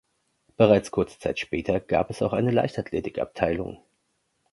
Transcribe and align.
Bereits 0.57 0.89
kurze 0.89 1.19
Zeit 1.19 1.37
später 1.37 1.79
gab 1.79 2.09
es 2.09 2.23
auch 2.23 2.33
eine 2.33 2.49
Leichtathletik-Abteilung. 2.49 3.83